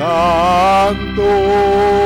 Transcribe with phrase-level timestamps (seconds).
[0.00, 1.99] Santo,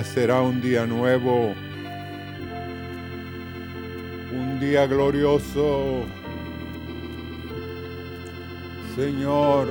[0.00, 1.54] será un día nuevo,
[4.32, 6.06] un día glorioso.
[8.96, 9.68] Señor,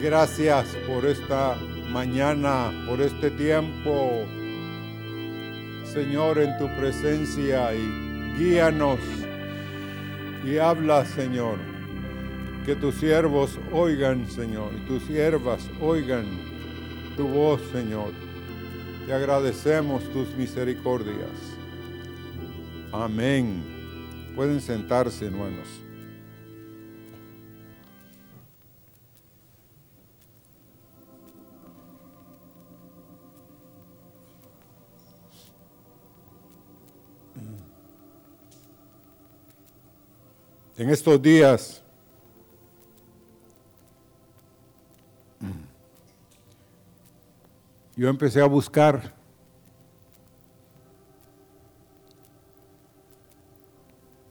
[0.00, 1.56] gracias por esta
[1.90, 4.26] mañana, por este tiempo.
[5.84, 9.00] Señor, en tu presencia y guíanos
[10.44, 11.58] y habla, Señor.
[12.64, 16.26] Que tus siervos oigan, Señor, y tus siervas oigan
[17.16, 18.12] tu voz, Señor.
[19.06, 21.30] Te agradecemos tus misericordias.
[22.92, 23.62] Amén.
[24.36, 25.66] Pueden sentarse, hermanos.
[40.78, 41.81] En estos días
[48.02, 49.14] yo empecé a buscar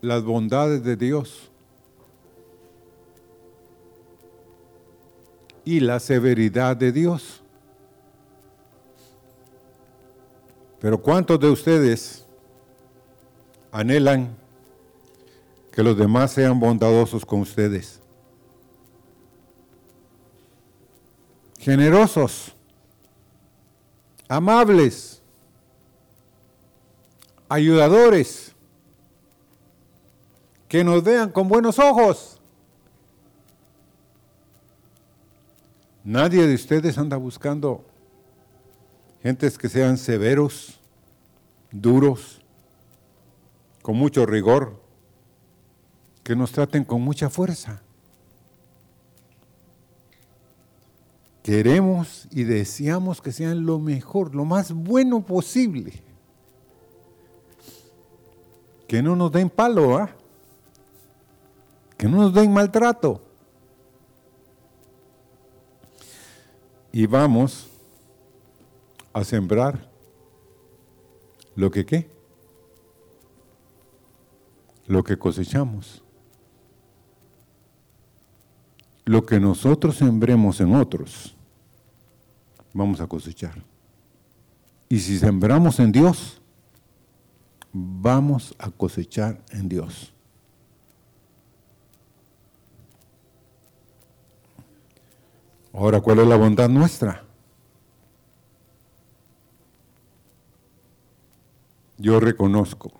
[0.01, 1.49] las bondades de Dios
[5.63, 7.41] y la severidad de Dios.
[10.81, 12.25] Pero ¿cuántos de ustedes
[13.71, 14.35] anhelan
[15.71, 18.01] que los demás sean bondadosos con ustedes?
[21.57, 22.53] Generosos
[24.31, 25.21] amables,
[27.49, 28.53] ayudadores,
[30.69, 32.39] que nos vean con buenos ojos.
[36.05, 37.83] Nadie de ustedes anda buscando
[39.21, 40.79] gentes que sean severos,
[41.69, 42.39] duros,
[43.81, 44.81] con mucho rigor,
[46.23, 47.81] que nos traten con mucha fuerza.
[51.43, 56.03] Queremos y deseamos que sean lo mejor, lo más bueno posible.
[58.87, 60.11] Que no nos den palo, ¿ah?
[61.97, 63.21] Que no nos den maltrato.
[66.91, 67.67] Y vamos
[69.13, 69.89] a sembrar
[71.55, 72.09] lo que qué?
[74.85, 76.03] Lo que cosechamos.
[79.11, 81.35] Lo que nosotros sembremos en otros,
[82.71, 83.61] vamos a cosechar.
[84.87, 86.41] Y si sembramos en Dios,
[87.73, 90.13] vamos a cosechar en Dios.
[95.73, 97.25] Ahora, ¿cuál es la bondad nuestra?
[101.97, 102.93] Yo reconozco,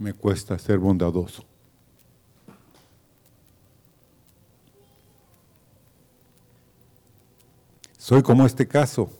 [0.00, 1.44] me cuesta ser bondadoso.
[8.06, 9.10] Soy como este caso.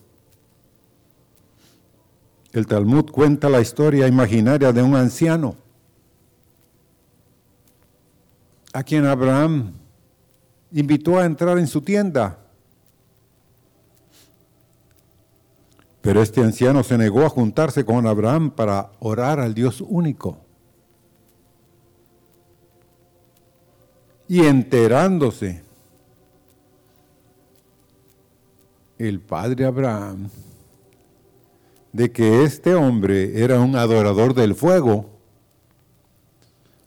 [2.53, 5.57] El Talmud cuenta la historia imaginaria de un anciano
[8.71, 9.73] a quien Abraham
[10.71, 12.39] invitó a entrar en su tienda.
[15.99, 20.37] Pero este anciano se negó a juntarse con Abraham para orar al Dios único.
[24.29, 25.66] Y enterándose
[28.97, 30.29] el padre Abraham
[31.93, 35.09] de que este hombre era un adorador del fuego,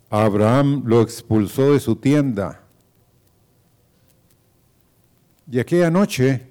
[0.09, 2.63] Abraham lo expulsó de su tienda.
[5.51, 6.51] Y aquella noche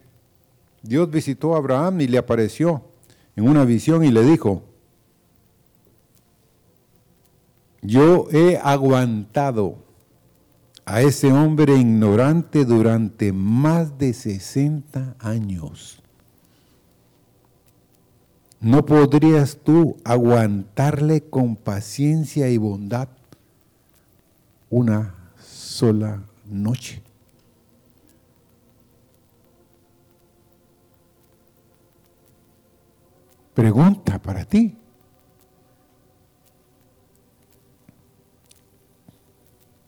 [0.81, 2.83] Dios visitó a Abraham y le apareció
[3.35, 4.63] en una visión y le dijo,
[7.81, 9.77] yo he aguantado
[10.89, 16.01] a ese hombre ignorante durante más de 60 años.
[18.59, 23.07] ¿No podrías tú aguantarle con paciencia y bondad
[24.71, 27.03] una sola noche?
[33.53, 34.75] Pregunta para ti.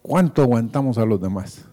[0.02, 1.66] ¿Cuánto aguantamos a los demás?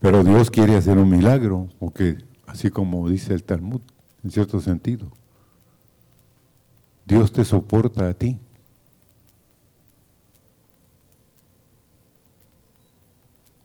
[0.00, 3.80] Pero Dios quiere hacer un milagro, porque así como dice el Talmud,
[4.22, 5.10] en cierto sentido,
[7.04, 8.38] Dios te soporta a ti.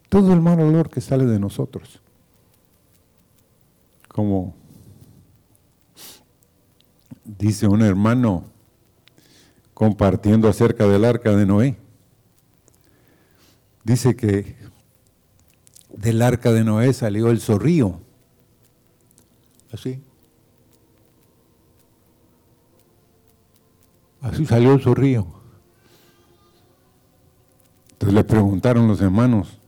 [0.10, 2.02] Todo el mal olor que sale de nosotros,
[4.08, 4.56] como
[7.38, 8.45] dice un hermano
[9.74, 11.78] compartiendo acerca del arca de Noé.
[13.83, 14.56] Dice que
[15.89, 18.00] del arca de Noé salió el zorrío.
[19.72, 20.01] Así.
[24.22, 25.25] Así salió el zorrío.
[27.94, 29.60] Entonces le preguntaron los hermanos,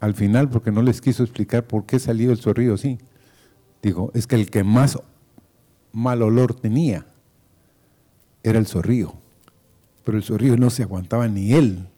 [0.00, 2.98] al final, porque no les quiso explicar por qué salió el zorrillo así.
[3.82, 4.98] Digo, es que el que más
[5.94, 7.06] mal olor tenía
[8.42, 9.14] era el zorrillo.
[10.04, 11.88] Pero el zorrillo no se aguantaba ni él.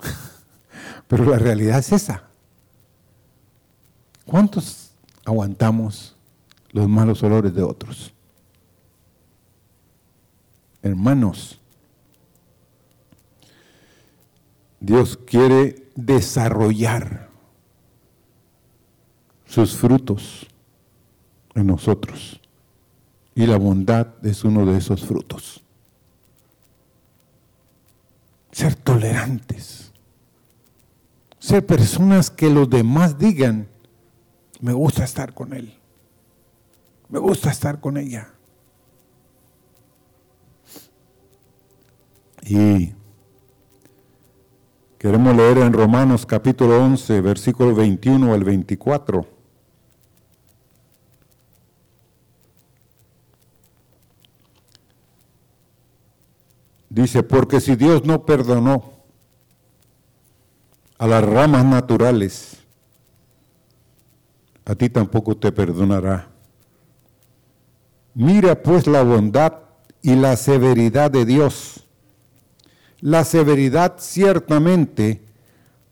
[1.06, 2.24] Pero la realidad es esa.
[4.24, 4.90] ¿Cuántos
[5.24, 6.16] aguantamos
[6.70, 8.12] los malos olores de otros?
[10.82, 11.60] Hermanos,
[14.80, 17.28] Dios quiere desarrollar
[19.46, 20.46] sus frutos
[21.64, 22.40] nosotros.
[23.34, 25.62] Y la bondad es uno de esos frutos.
[28.50, 29.92] Ser tolerantes.
[31.38, 33.68] Ser personas que los demás digan,
[34.60, 35.74] me gusta estar con él.
[37.08, 38.32] Me gusta estar con ella.
[42.42, 42.92] Y
[44.98, 49.37] queremos leer en Romanos capítulo 11, versículo 21 al 24.
[57.02, 58.82] Dice, porque si Dios no perdonó
[60.98, 62.56] a las ramas naturales,
[64.64, 66.26] a ti tampoco te perdonará.
[68.14, 69.60] Mira pues la bondad
[70.02, 71.86] y la severidad de Dios.
[73.00, 75.22] La severidad ciertamente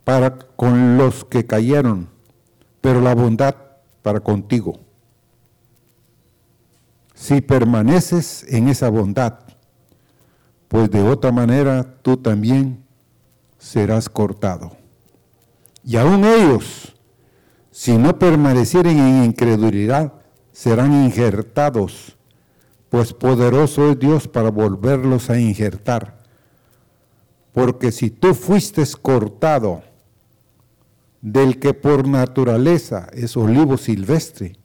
[0.02, 2.08] para con los que cayeron,
[2.80, 3.54] pero la bondad
[4.02, 4.80] para contigo.
[7.14, 9.45] Si permaneces en esa bondad,
[10.76, 12.84] pues de otra manera tú también
[13.56, 14.76] serás cortado.
[15.82, 16.94] Y aún ellos,
[17.70, 20.12] si no permanecieren en incredulidad,
[20.52, 22.18] serán injertados,
[22.90, 26.18] pues poderoso es Dios para volverlos a injertar.
[27.54, 29.82] Porque si tú fuiste cortado
[31.22, 34.58] del que por naturaleza es olivo silvestre,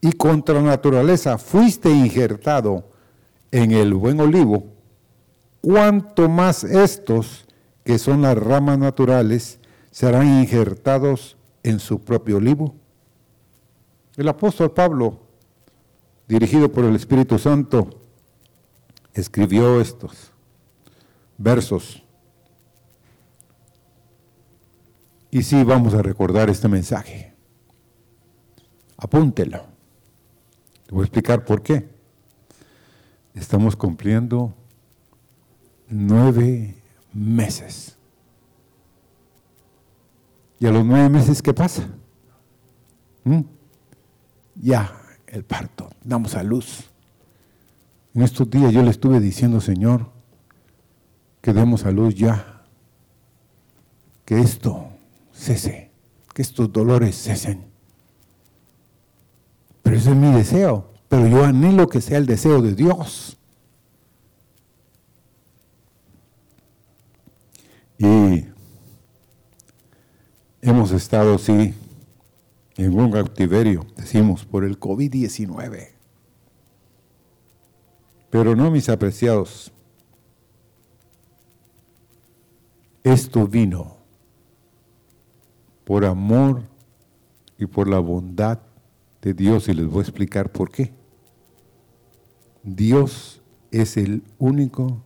[0.00, 2.90] y contra naturaleza fuiste injertado
[3.52, 4.73] en el buen olivo,
[5.64, 7.46] cuanto más estos,
[7.84, 9.58] que son las ramas naturales,
[9.90, 12.74] serán injertados en su propio olivo.
[14.16, 15.20] El apóstol Pablo,
[16.28, 17.88] dirigido por el Espíritu Santo,
[19.14, 20.32] escribió estos
[21.38, 22.02] versos.
[25.30, 27.32] Y sí vamos a recordar este mensaje.
[28.98, 29.64] Apúntelo.
[30.86, 31.88] Te voy a explicar por qué.
[33.32, 34.54] Estamos cumpliendo
[35.88, 36.74] nueve
[37.12, 37.96] meses.
[40.58, 41.88] ¿Y a los nueve meses qué pasa?
[43.24, 43.40] ¿Mm?
[44.56, 44.92] Ya,
[45.26, 46.90] el parto, damos a luz.
[48.14, 50.10] En estos días yo le estuve diciendo, Señor,
[51.40, 52.62] que demos a luz ya,
[54.24, 54.88] que esto
[55.34, 55.90] cese,
[56.32, 57.64] que estos dolores cesen.
[59.82, 63.36] Pero ese es mi deseo, pero yo anhelo que sea el deseo de Dios.
[67.98, 68.44] Y
[70.60, 71.74] hemos estado, sí,
[72.76, 75.88] en un cautiverio, decimos, por el COVID-19.
[78.30, 79.70] Pero no, mis apreciados,
[83.04, 83.96] esto vino
[85.84, 86.62] por amor
[87.58, 88.58] y por la bondad
[89.22, 90.92] de Dios y les voy a explicar por qué.
[92.62, 95.02] Dios es el único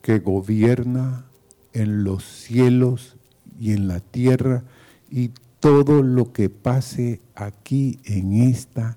[0.00, 1.26] que gobierna
[1.72, 3.16] en los cielos
[3.58, 4.62] y en la tierra
[5.10, 8.96] y todo lo que pase aquí en esta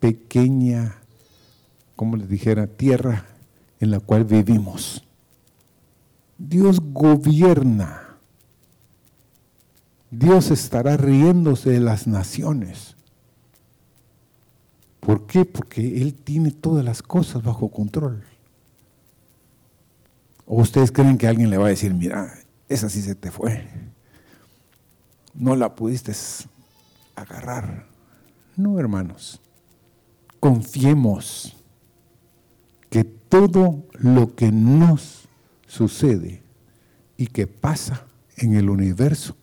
[0.00, 0.96] pequeña,
[1.96, 3.26] como les dijera, tierra
[3.80, 5.04] en la cual vivimos.
[6.38, 8.00] Dios gobierna.
[10.10, 12.96] Dios estará riéndose de las naciones.
[15.00, 15.44] ¿Por qué?
[15.44, 18.24] Porque Él tiene todas las cosas bajo control.
[20.46, 22.34] ¿O ustedes creen que alguien le va a decir, mira,
[22.68, 23.66] esa sí se te fue?
[25.34, 26.12] No la pudiste
[27.16, 27.86] agarrar.
[28.56, 29.40] No, hermanos.
[30.40, 31.56] Confiemos
[32.90, 35.28] que todo lo que nos
[35.66, 36.42] sucede
[37.16, 38.04] y que pasa
[38.36, 39.36] en el universo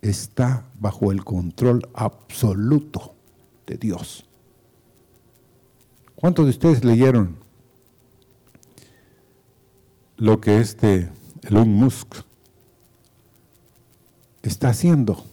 [0.00, 3.14] está bajo el control absoluto
[3.66, 4.24] de Dios.
[6.14, 7.36] ¿Cuántos de ustedes leyeron
[10.18, 11.10] lo que este
[11.42, 12.16] Elon Musk
[14.42, 15.24] está haciendo?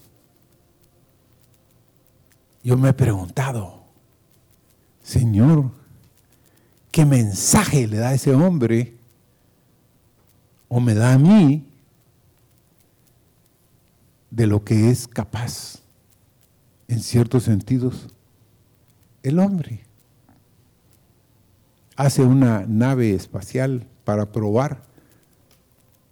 [2.63, 3.83] Yo me he preguntado,
[5.03, 5.69] Señor,
[6.91, 8.95] ¿qué mensaje le da a ese hombre
[10.69, 11.67] o me da a mí
[14.31, 15.79] de lo que es capaz,
[16.87, 18.07] en ciertos sentidos,
[19.21, 19.85] el hombre?
[21.95, 24.83] hace una nave espacial para probar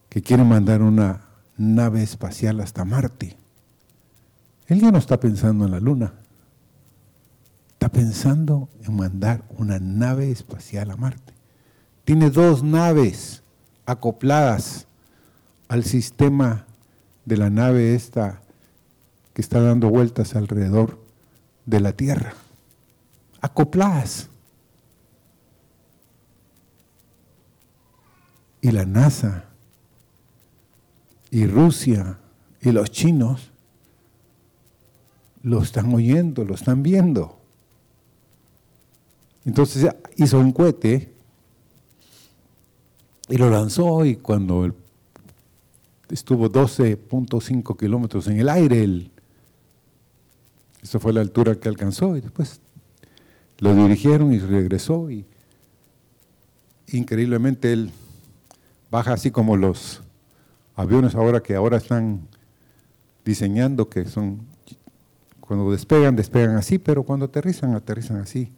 [0.09, 1.21] que quiere mandar una
[1.57, 3.37] nave espacial hasta Marte.
[4.67, 6.13] Él ya no está pensando en la Luna,
[7.71, 11.33] está pensando en mandar una nave espacial a Marte.
[12.03, 13.43] Tiene dos naves
[13.85, 14.87] acopladas
[15.67, 16.65] al sistema
[17.25, 18.41] de la nave esta
[19.33, 20.99] que está dando vueltas alrededor
[21.65, 22.33] de la Tierra.
[23.41, 24.29] Acopladas.
[28.63, 29.43] Y la NASA
[31.29, 32.17] y Rusia
[32.61, 33.51] y los chinos
[35.41, 37.37] lo están oyendo, lo están viendo.
[39.43, 41.13] Entonces hizo un cohete
[43.27, 44.73] y lo lanzó y cuando
[46.09, 49.11] estuvo 12.5 kilómetros en el aire, el,
[50.81, 52.61] esa fue la altura que alcanzó y después
[53.59, 55.25] lo dirigieron y regresó y
[56.87, 57.91] increíblemente él
[58.93, 60.03] baja así como los
[60.75, 62.27] aviones ahora que ahora están
[63.25, 64.45] diseñando, que son,
[65.39, 68.51] cuando despegan, despegan así, pero cuando aterrizan, aterrizan así,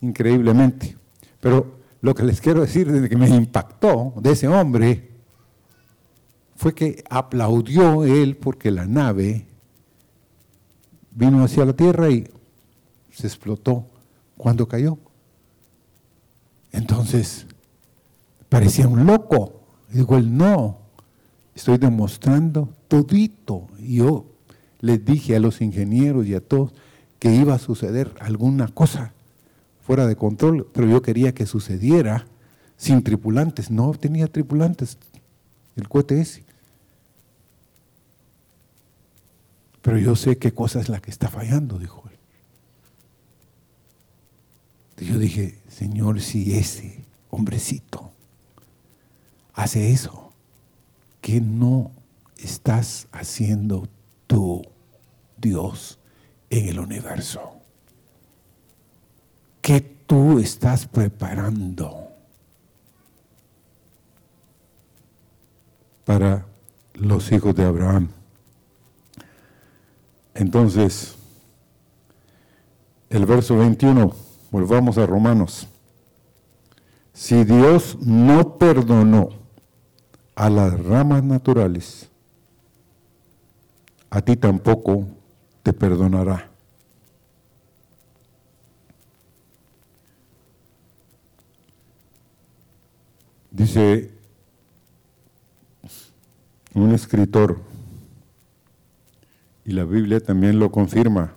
[0.00, 0.96] increíblemente.
[1.38, 5.10] Pero lo que les quiero decir desde que me impactó de ese hombre
[6.56, 9.48] fue que aplaudió él porque la nave
[11.10, 12.26] vino hacia la tierra y
[13.10, 13.84] se explotó
[14.38, 14.96] cuando cayó.
[16.70, 17.46] Entonces,
[18.52, 19.62] parecía un loco.
[19.90, 20.78] Y digo, él no,
[21.54, 23.66] estoy demostrando todito.
[23.78, 24.26] Y yo
[24.80, 26.74] les dije a los ingenieros y a todos
[27.18, 29.14] que iba a suceder alguna cosa
[29.86, 32.26] fuera de control, pero yo quería que sucediera
[32.76, 33.70] sin tripulantes.
[33.70, 34.98] No tenía tripulantes
[35.76, 36.44] el cohete ese.
[39.80, 42.04] Pero yo sé qué cosa es la que está fallando, dijo
[44.98, 45.06] él.
[45.06, 48.11] Yo dije, Señor, si ese hombrecito
[49.54, 50.32] hace eso.
[51.20, 51.92] ¿Qué no
[52.36, 53.88] estás haciendo
[54.26, 54.62] tú,
[55.36, 55.98] Dios,
[56.50, 57.56] en el universo?
[59.60, 62.08] ¿Qué tú estás preparando
[66.04, 66.44] para
[66.94, 68.08] los hijos de Abraham?
[70.34, 71.14] Entonces,
[73.10, 74.12] el verso 21,
[74.50, 75.68] volvamos a Romanos.
[77.12, 79.41] Si Dios no perdonó
[80.42, 82.10] a las ramas naturales,
[84.10, 85.06] a ti tampoco
[85.62, 86.50] te perdonará.
[93.52, 94.10] Dice
[96.74, 97.60] un escritor,
[99.64, 101.34] y la Biblia también lo confirma,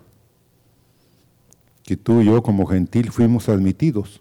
[1.83, 4.19] que tú y yo como gentil fuimos admitidos,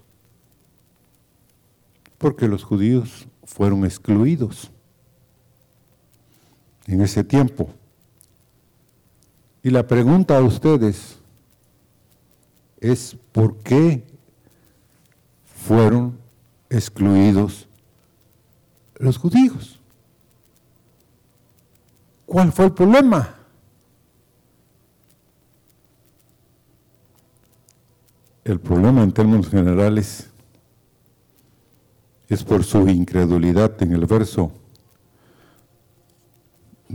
[2.18, 4.73] porque los judíos fueron excluidos
[6.86, 7.68] en ese tiempo.
[9.62, 11.16] Y la pregunta a ustedes
[12.80, 14.04] es, ¿por qué
[15.66, 16.18] fueron
[16.68, 17.66] excluidos
[18.96, 19.80] los judíos?
[22.26, 23.34] ¿Cuál fue el problema?
[28.44, 30.30] el problema en términos generales
[32.28, 34.52] es por su incredulidad en el verso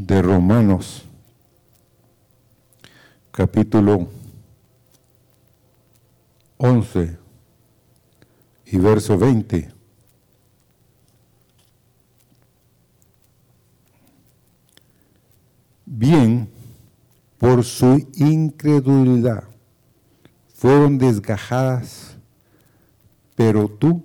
[0.05, 1.03] de Romanos
[3.31, 4.07] capítulo
[6.55, 7.17] 11
[8.67, 9.73] y verso 20.
[15.85, 16.49] Bien,
[17.37, 19.43] por su incredulidad
[20.53, 22.15] fueron desgajadas,
[23.35, 24.03] pero tú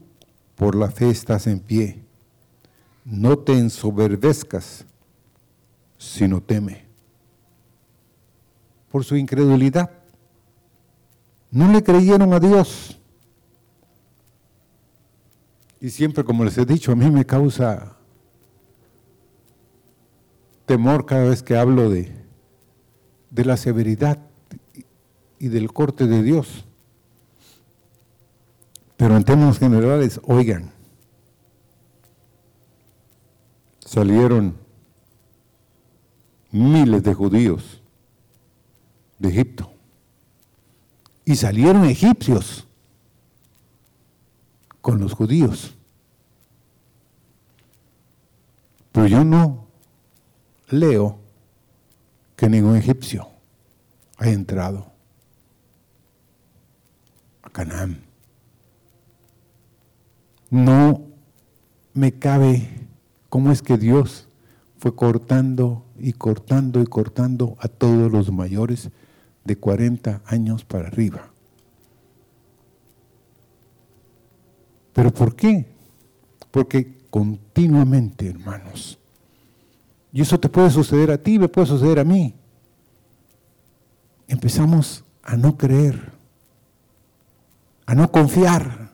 [0.57, 2.03] por la fe estás en pie.
[3.05, 4.87] No te ensoberbezcas,
[6.05, 6.85] sino teme.
[8.91, 9.91] Por su incredulidad.
[11.51, 12.99] No le creyeron a Dios.
[15.81, 17.97] Y siempre, como les he dicho, a mí me causa
[20.67, 22.11] temor cada vez que hablo de,
[23.31, 24.19] de la severidad
[25.39, 26.65] y del corte de Dios.
[28.97, 30.73] Pero en términos generales, oigan,
[33.81, 34.64] salieron
[36.55, 37.83] miles de judíos
[39.19, 39.73] de Egipto
[41.25, 42.67] y salieron egipcios
[44.81, 45.75] con los judíos.
[48.93, 49.67] Pero yo no
[50.69, 51.19] leo
[52.37, 53.29] que ningún egipcio
[54.19, 54.93] haya entrado
[57.43, 58.05] a Canaán
[60.51, 61.03] no
[61.95, 62.69] me cabe
[63.29, 64.29] cómo es que Dios
[64.79, 68.91] fue cortando y cortando y cortando a todos los mayores
[69.45, 71.31] de 40 años para arriba.
[74.93, 75.67] ¿Pero por qué?
[76.51, 78.99] Porque continuamente, hermanos,
[80.13, 82.35] y eso te puede suceder a ti, me puede suceder a mí,
[84.29, 86.13] empezamos a no creer,
[87.87, 88.85] a no confiar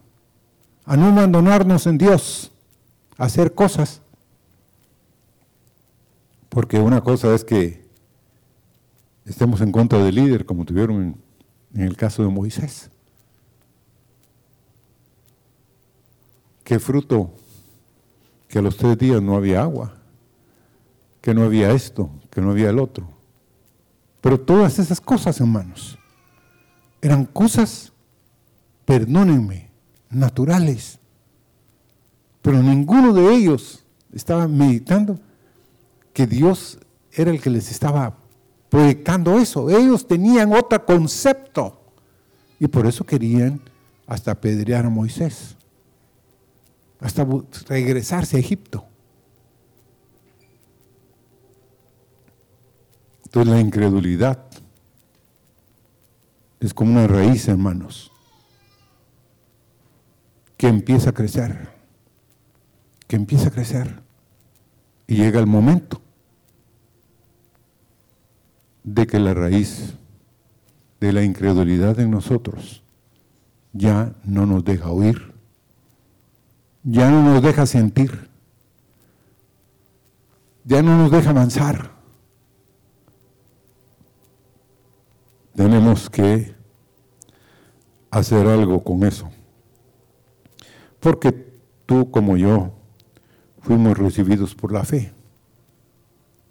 [0.91, 2.51] a no abandonarnos en Dios,
[3.17, 4.00] a hacer cosas.
[6.51, 7.89] Porque una cosa es que
[9.25, 11.17] estemos en contra del líder, como tuvieron
[11.73, 12.91] en, el caso de Moisés.
[16.65, 17.33] Qué fruto
[18.49, 19.95] que a los tres días no había agua,
[21.21, 23.09] que no había esto, que no había el otro.
[24.21, 25.97] Pero todas esas cosas, hermanos,
[27.01, 27.93] eran cosas,
[28.85, 29.71] perdónenme,
[30.11, 30.99] naturales.
[32.43, 35.21] Pero ninguno de ellos estaba meditando
[36.13, 36.79] que Dios
[37.13, 38.17] era el que les estaba
[38.69, 39.71] proyectando eso.
[39.71, 41.81] Ellos tenían otro concepto
[42.59, 43.61] y por eso querían
[44.07, 45.57] hasta apedrear a Moisés,
[47.01, 47.27] hasta
[47.69, 48.85] regresarse a Egipto.
[53.25, 54.45] Entonces la incredulidad
[56.59, 58.11] es como una raíz, hermanos
[60.61, 61.71] que empieza a crecer,
[63.09, 64.00] que empieza a crecer.
[65.11, 66.01] Y llega el momento
[68.85, 69.95] de que la raíz
[71.01, 72.85] de la incredulidad en nosotros
[73.73, 75.35] ya no nos deja oír,
[76.85, 78.31] ya no nos deja sentir,
[80.65, 81.91] ya no nos deja avanzar.
[85.57, 86.55] Tenemos que
[88.13, 89.29] hacer algo con eso.
[91.01, 91.33] Porque
[91.85, 92.80] tú como yo
[93.61, 95.13] fuimos recibidos por la fe.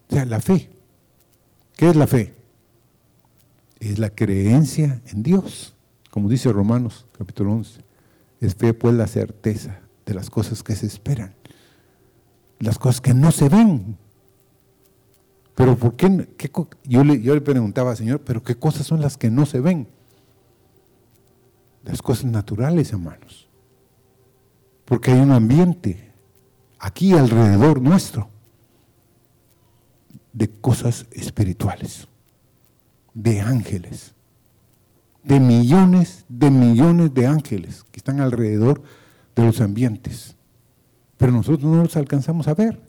[0.10, 0.70] O sea, la fe.
[1.76, 2.34] ¿Qué es la fe?
[3.80, 5.76] Es la creencia en Dios,
[6.10, 7.84] como dice Romanos capítulo 11.
[8.42, 11.36] Es fe pues la certeza de las cosas que se esperan,
[12.60, 13.98] las cosas que no se ven.
[15.56, 16.28] Pero ¿por qué?
[16.84, 19.88] yo, le, yo le preguntaba, Señor, pero ¿qué cosas son las que no se ven?
[21.84, 23.48] Las cosas naturales, hermanos.
[24.86, 26.09] Porque hay un ambiente
[26.80, 28.30] aquí alrededor nuestro
[30.34, 32.08] de cosas espirituales,
[33.14, 34.14] de ángeles,
[35.24, 38.82] de millones de millones de ángeles que están alrededor
[39.36, 40.36] de los ambientes.
[41.18, 42.80] Pero nosotros no los alcanzamos a ver.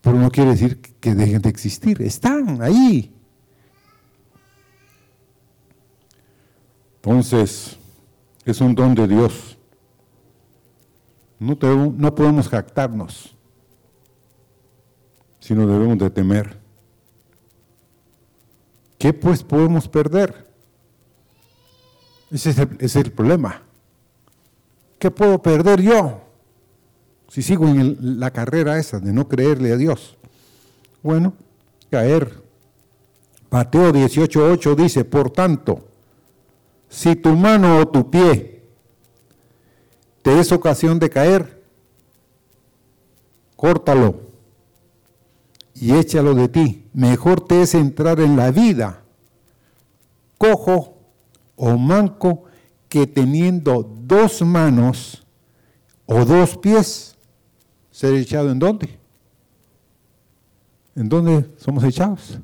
[0.00, 3.12] Pero no quiere decir que dejen de existir, están ahí.
[6.96, 7.76] Entonces,
[8.44, 9.58] es un don de Dios
[11.44, 13.34] no, podemos jactarnos,
[15.40, 16.56] sino debemos de temer.
[18.98, 20.48] ¿Qué pues podemos perder?
[22.30, 23.62] Ese es, el, es el problema.
[24.98, 26.22] ¿Qué puedo perder yo
[27.28, 30.16] si sigo en la carrera esa de no creerle a Dios?
[31.02, 31.34] Bueno,
[31.90, 32.42] caer.
[33.50, 35.88] Mateo 18.8 dice, por tanto,
[36.88, 38.53] Si tu mano o tu pie
[40.24, 41.62] te es ocasión de caer,
[43.56, 44.22] córtalo
[45.74, 46.88] y échalo de ti.
[46.94, 49.02] Mejor te es entrar en la vida
[50.38, 50.96] cojo
[51.56, 52.44] o manco
[52.88, 55.22] que teniendo dos manos
[56.06, 57.16] o dos pies,
[57.90, 58.98] ser echado en dónde?
[60.96, 62.38] ¿En dónde somos echados?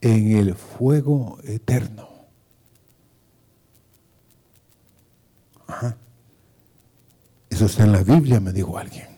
[0.00, 2.11] En el fuego eterno.
[7.50, 9.08] Eso está en la Biblia, me dijo alguien.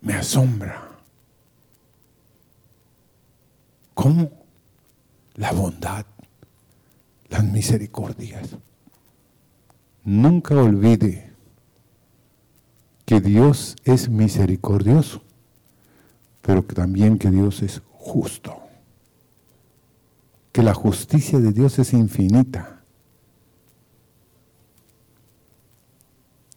[0.00, 0.88] Me asombra.
[3.94, 4.30] ¿Cómo?
[5.34, 6.04] La bondad,
[7.28, 8.56] las misericordias.
[10.04, 11.32] Nunca olvide
[13.04, 15.22] que Dios es misericordioso,
[16.42, 18.60] pero que también que Dios es justo.
[20.52, 22.75] Que la justicia de Dios es infinita.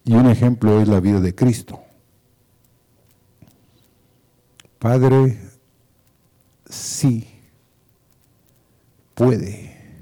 [0.10, 1.84] Y un ejemplo es la vida de Cristo.
[4.80, 5.39] Padre,
[6.67, 7.30] sí
[9.13, 10.02] puede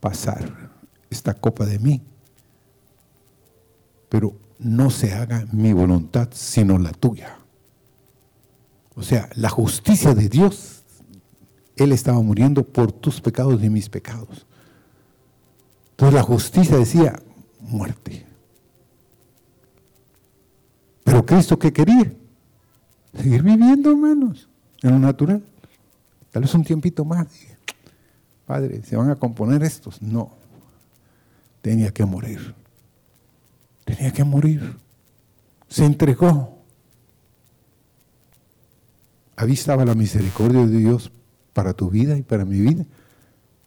[0.00, 0.72] pasar
[1.08, 2.02] esta copa de mí,
[4.08, 7.38] pero no se haga mi voluntad, sino la tuya.
[8.96, 10.82] O sea, la justicia de Dios,
[11.76, 14.44] Él estaba muriendo por tus pecados y mis pecados.
[15.92, 17.22] Entonces la justicia decía
[17.60, 18.31] muerte.
[21.12, 22.10] Pero Cristo, ¿qué quería?
[23.14, 24.48] Seguir viviendo, hermanos,
[24.80, 25.44] en lo natural.
[26.30, 27.26] Tal vez un tiempito más.
[28.46, 30.00] Padre, ¿se van a componer estos?
[30.00, 30.30] No.
[31.60, 32.54] Tenía que morir.
[33.84, 34.78] Tenía que morir.
[35.68, 36.56] Se entregó.
[39.36, 41.12] Ahí estaba la misericordia de Dios
[41.52, 42.86] para tu vida y para mi vida,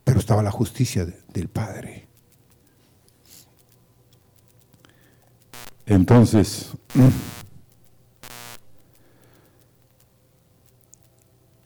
[0.03, 2.04] pero estaba la justicia del Padre.
[5.87, 6.71] Entonces,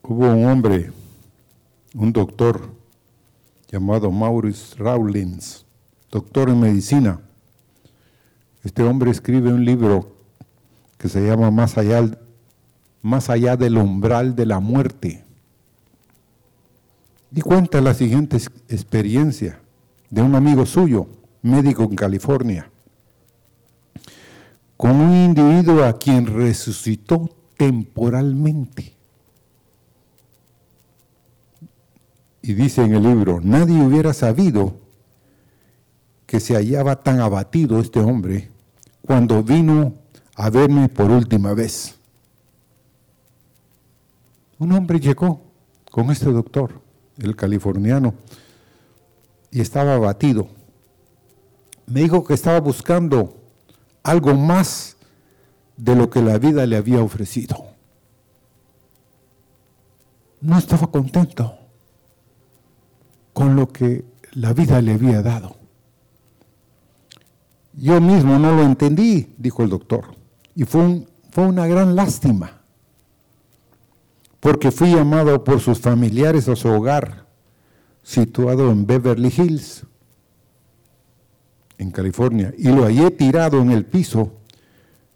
[0.03, 0.91] hubo un hombre,
[1.93, 2.69] un doctor
[3.71, 5.65] llamado Maurice Rawlins,
[6.11, 7.21] doctor en medicina.
[8.61, 10.11] Este hombre escribe un libro
[10.97, 12.03] que se llama Más allá,
[13.01, 15.23] más allá del umbral de la muerte.
[17.31, 18.35] Y cuenta la siguiente
[18.67, 19.61] experiencia
[20.09, 21.07] de un amigo suyo,
[21.41, 22.69] médico en California,
[24.79, 28.95] con un individuo a quien resucitó temporalmente.
[32.41, 34.77] Y dice en el libro, nadie hubiera sabido
[36.25, 38.51] que se hallaba tan abatido este hombre
[39.05, 39.95] cuando vino
[40.35, 41.95] a verme por última vez.
[44.59, 45.41] Un hombre llegó
[45.91, 46.81] con este doctor,
[47.17, 48.13] el californiano,
[49.51, 50.47] y estaba abatido.
[51.85, 53.38] Me dijo que estaba buscando
[54.03, 54.97] algo más
[55.77, 57.65] de lo que la vida le había ofrecido.
[60.41, 61.57] No estaba contento
[63.33, 65.55] con lo que la vida le había dado.
[67.73, 70.15] Yo mismo no lo entendí, dijo el doctor,
[70.55, 72.61] y fue, fue una gran lástima,
[74.41, 77.25] porque fui llamado por sus familiares a su hogar,
[78.03, 79.85] situado en Beverly Hills,
[81.79, 84.33] en California, y lo hallé tirado en el piso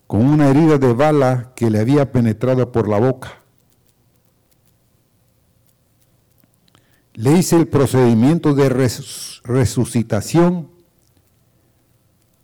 [0.07, 3.43] con una herida de bala que le había penetrado por la boca.
[7.13, 8.69] le hice el procedimiento de
[9.43, 10.69] resucitación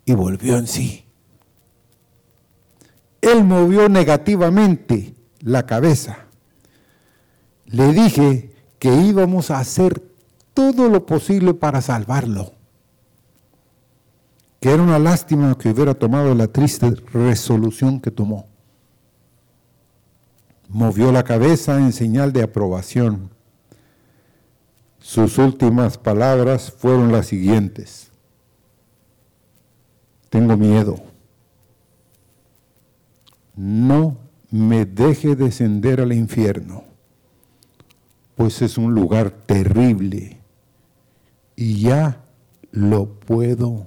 [0.04, 1.04] y volvió en sí.
[3.20, 6.26] Él movió negativamente la cabeza.
[7.66, 10.02] Le dije que íbamos a hacer
[10.54, 12.54] todo lo posible para salvarlo.
[14.60, 18.46] Que era una lástima que hubiera tomado la triste resolución que tomó.
[20.68, 23.30] Movió la cabeza en señal de aprobación
[25.00, 28.12] sus últimas palabras fueron las siguientes.
[30.28, 31.00] Tengo miedo.
[33.56, 34.18] No
[34.50, 36.84] me deje descender al infierno,
[38.36, 40.38] pues es un lugar terrible
[41.56, 42.22] y ya
[42.70, 43.86] lo puedo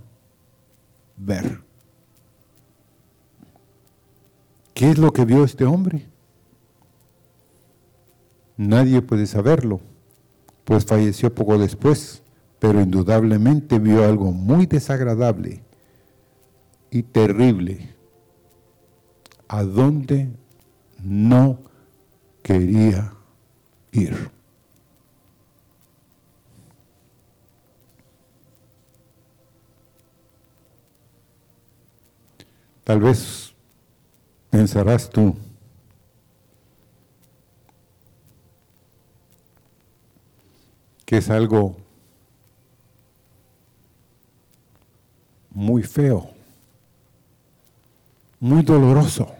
[1.26, 1.62] ver.
[4.74, 6.08] ¿Qué es lo que vio este hombre?
[8.58, 9.82] Nadie puede saberlo
[10.64, 12.22] pues falleció poco después,
[12.60, 15.62] pero indudablemente vio algo muy desagradable
[16.90, 17.90] y terrible,
[19.48, 20.30] a donde
[21.04, 21.60] no
[22.42, 23.14] quería
[23.92, 24.33] ir.
[32.84, 33.54] Tal vez
[34.50, 35.36] pensarás tú,
[41.06, 41.78] que es algo
[45.52, 46.30] muy feo,
[48.40, 49.34] muy doloroso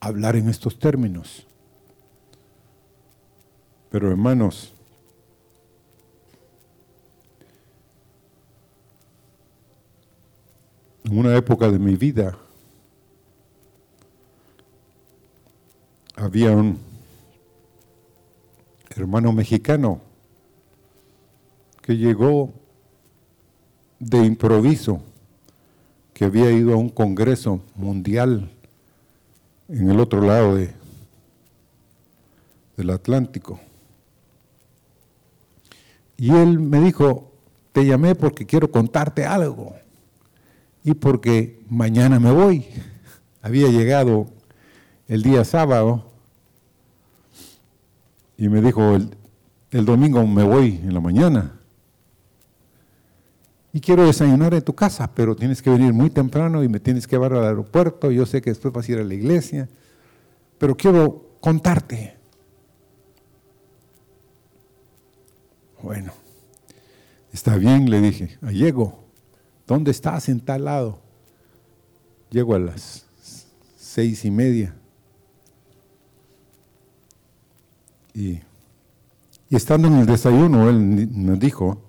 [0.00, 1.46] hablar en estos términos.
[3.90, 4.74] Pero hermanos,
[11.04, 12.36] en una época de mi vida
[16.16, 16.78] había un
[18.90, 20.00] hermano mexicano
[21.80, 22.52] que llegó
[23.98, 25.00] de improviso,
[26.12, 28.50] que había ido a un congreso mundial
[29.68, 30.72] en el otro lado de,
[32.76, 33.58] del Atlántico.
[36.16, 37.32] Y él me dijo,
[37.72, 39.74] te llamé porque quiero contarte algo
[40.84, 42.66] y porque mañana me voy.
[43.40, 44.26] Había llegado
[45.08, 46.10] el día sábado
[48.36, 48.96] y me dijo,
[49.70, 51.58] el, domingo me voy en la mañana
[53.72, 57.06] y quiero desayunar en tu casa, pero tienes que venir muy temprano y me tienes
[57.06, 58.10] que llevar al aeropuerto.
[58.10, 59.68] Yo sé que después vas a ir a la iglesia,
[60.58, 62.16] pero quiero contarte.
[65.82, 66.12] Bueno,
[67.32, 69.01] está bien, le dije, llego.
[69.72, 70.28] ¿Dónde estás?
[70.28, 70.98] En tal lado.
[72.28, 73.06] Llego a las
[73.78, 74.76] seis y media.
[78.12, 78.38] Y,
[79.48, 81.80] estando en el desayuno, él me dijo,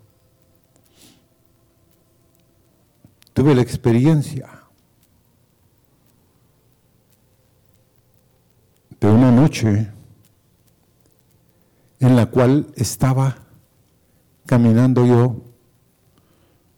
[3.33, 4.49] tuve la experiencia
[8.97, 9.91] de una noche
[11.99, 13.39] en la cual estaba
[14.45, 15.52] caminando yo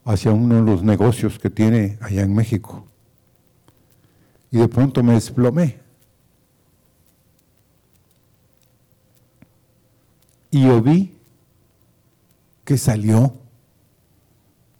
[0.05, 2.87] hacia uno de los negocios que tiene allá en México.
[4.51, 5.79] Y de pronto me desplomé.
[10.51, 11.17] Y yo vi
[12.63, 13.35] que salió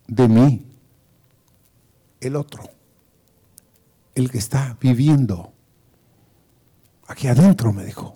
[0.08, 0.66] de mí
[2.22, 2.64] el otro,
[4.14, 5.52] el que está viviendo
[7.08, 8.16] aquí adentro, me dijo.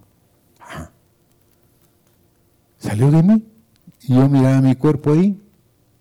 [2.77, 3.45] Salió de mí
[4.03, 5.37] y yo miraba mi cuerpo ahí,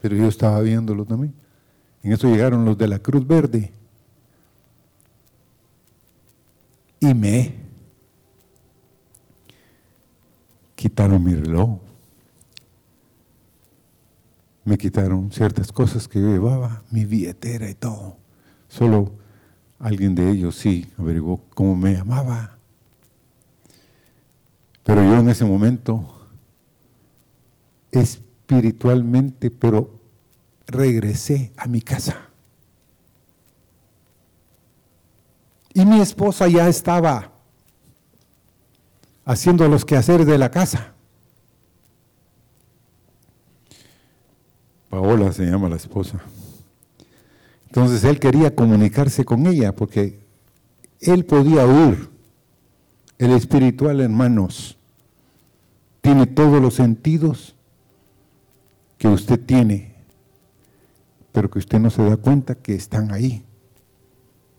[0.00, 1.34] pero yo estaba viéndolo también.
[2.02, 3.72] En eso llegaron los de la Cruz Verde
[7.00, 7.54] y me
[10.74, 11.78] quitaron mi reloj
[14.68, 18.18] me quitaron ciertas cosas que yo llevaba, mi billetera y todo.
[18.68, 19.12] Solo
[19.78, 22.58] alguien de ellos sí averiguó cómo me llamaba.
[24.84, 26.20] Pero yo en ese momento,
[28.48, 29.90] espiritualmente, pero
[30.66, 32.16] regresé a mi casa.
[35.74, 37.30] Y mi esposa ya estaba
[39.26, 40.94] haciendo los quehaceres de la casa.
[44.88, 46.18] Paola se llama la esposa.
[47.66, 50.20] Entonces él quería comunicarse con ella porque
[51.00, 52.08] él podía oír.
[53.18, 54.78] El espiritual, hermanos,
[56.00, 57.54] tiene todos los sentidos
[58.98, 59.94] que usted tiene,
[61.32, 63.44] pero que usted no se da cuenta que están ahí.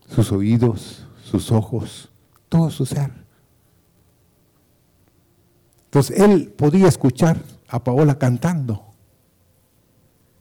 [0.08, 2.10] Sus oídos, sus ojos,
[2.48, 3.12] todo su ser.
[5.84, 8.86] Entonces él podía escuchar a Paola cantando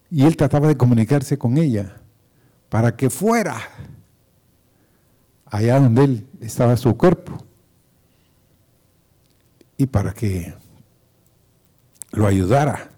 [0.10, 2.02] y él trataba de comunicarse con ella
[2.70, 3.60] para que fuera
[5.46, 7.44] allá donde él estaba su cuerpo
[9.78, 10.54] y para que
[12.12, 12.89] lo ayudara.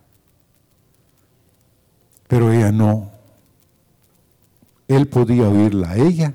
[2.32, 3.12] Pero ella no.
[4.88, 6.34] Él podía oírla a ella,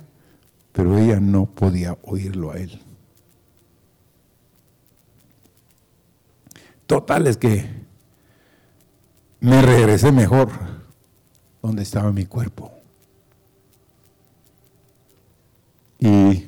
[0.72, 2.82] pero ella no podía oírlo a él.
[6.86, 7.64] Total es que
[9.40, 10.50] me regresé mejor
[11.62, 12.70] donde estaba mi cuerpo.
[15.98, 16.46] Y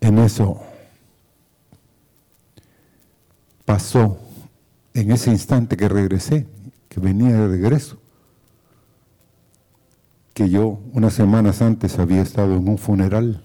[0.00, 0.62] en eso
[3.64, 4.27] pasó,
[5.00, 6.46] en ese instante que regresé,
[6.88, 7.98] que venía de regreso,
[10.34, 13.44] que yo unas semanas antes había estado en un funeral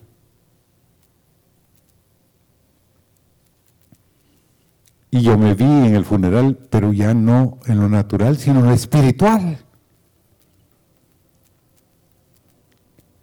[5.14, 8.66] Y yo me vi en el funeral, pero ya no en lo natural, sino en
[8.66, 9.60] lo espiritual.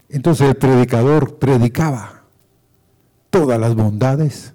[0.09, 2.23] Entonces el predicador predicaba
[3.31, 4.55] todas las bondades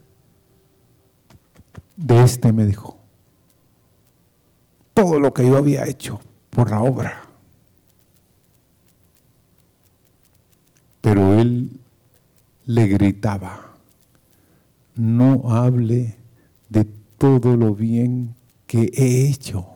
[1.97, 3.04] de este, me dijo.
[4.95, 7.21] Todo lo que yo había hecho por la obra.
[11.01, 11.69] Pero él
[12.65, 13.73] le gritaba,
[14.95, 16.15] no hable
[16.69, 16.85] de
[17.17, 18.35] todo lo bien
[18.67, 19.67] que he hecho,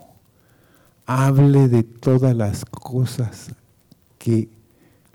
[1.06, 3.52] hable de todas las cosas
[4.18, 4.50] que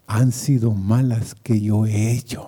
[0.06, 2.46] han sido malas que yo he hecho.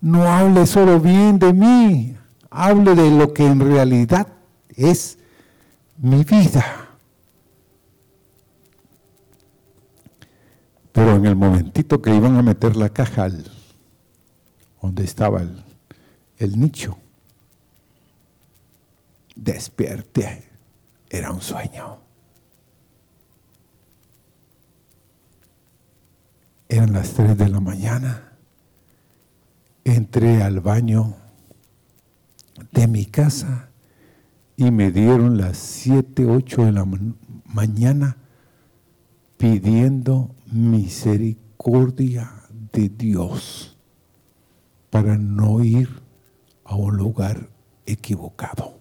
[0.00, 2.16] No hable solo bien de mí,
[2.50, 4.28] hable de lo que en realidad
[4.76, 5.18] es
[5.98, 6.84] mi vida.
[10.92, 13.50] Pero en el momentito que iban a meter la caja al,
[14.80, 15.42] donde estaba
[16.38, 16.96] el, nicho,
[19.34, 20.44] desperté.
[21.10, 21.98] Era un sueño.
[26.68, 28.32] Eran las tres de la mañana.
[29.84, 31.16] Entré al baño
[32.72, 33.68] de mi casa
[34.56, 36.86] y me dieron las siete, ocho de la
[37.46, 38.16] mañana
[39.36, 42.30] pidiendo misericordia
[42.72, 43.76] de Dios
[44.90, 45.88] para no ir
[46.64, 47.48] a un lugar
[47.84, 48.78] equivocado.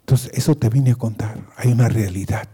[0.00, 1.46] Entonces, eso te vine a contar.
[1.56, 2.48] Hay una realidad.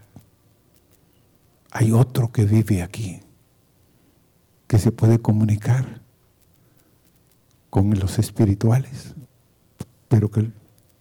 [1.71, 3.21] Hay otro que vive aquí,
[4.67, 6.04] que se puede comunicar
[7.75, 9.15] con los espirituales,
[10.07, 10.49] pero que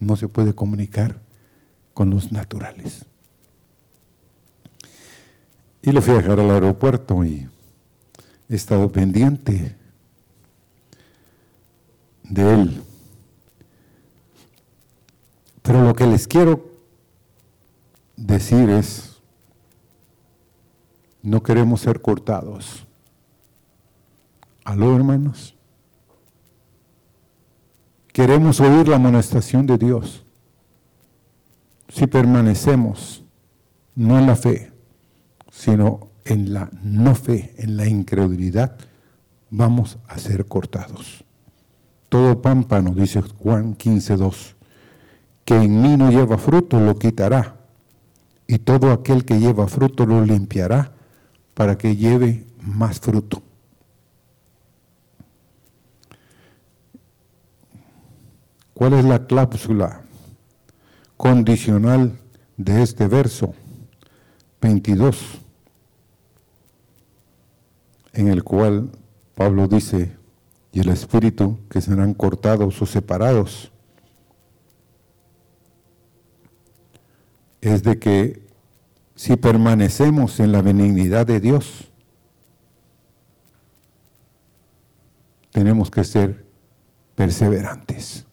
[0.01, 1.21] no se puede comunicar
[1.93, 3.07] con los naturales.
[5.83, 7.49] Y lo fui a dejar al aeropuerto y
[8.49, 9.77] he estado pendiente
[12.25, 12.83] de él.
[15.63, 16.73] Pero lo que les quiero
[18.17, 19.21] decir es,
[21.23, 22.85] no queremos ser cortados.
[24.65, 25.55] ¿Aló, hermanos?
[28.15, 30.25] Queremos oír la amonestación de Dios.
[31.89, 33.25] Si permanecemos
[33.97, 34.71] no en la fe,
[35.51, 38.77] sino en la no fe, en la incredulidad,
[39.51, 41.25] vamos a ser cortados.
[42.09, 44.55] Todo pámpano, dice Juan 15.2,
[45.45, 47.57] que en mí no lleva fruto, lo quitará,
[48.47, 50.93] y todo aquel que lleva fruto lo limpiará
[51.55, 53.43] para que lleve más fruto.
[58.75, 60.03] ¿Cuál es la cláusula
[61.17, 62.19] condicional
[62.57, 63.55] de este verso
[64.61, 65.41] 22?
[68.15, 68.91] en el cual
[69.35, 70.17] Pablo dice,
[70.73, 73.73] y el Espíritu que serán cortados o separados,
[77.61, 78.43] es de que
[79.17, 81.91] si permanecemos en la benignidad de Dios,
[85.51, 86.45] tenemos que ser
[87.15, 88.27] perseverantes.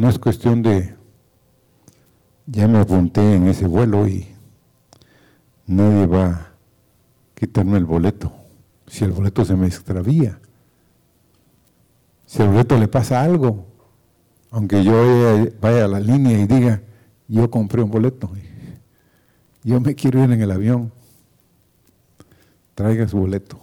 [0.00, 0.94] No es cuestión de,
[2.46, 4.26] ya me apunté en ese vuelo y
[5.66, 6.52] nadie va a
[7.34, 8.32] quitarme el boleto.
[8.86, 10.40] Si el boleto se me extravía,
[12.24, 13.66] si al boleto le pasa algo,
[14.50, 14.94] aunque yo
[15.60, 16.80] vaya a la línea y diga,
[17.28, 18.30] yo compré un boleto,
[19.64, 20.90] yo me quiero ir en el avión,
[22.74, 23.60] traiga su boleto.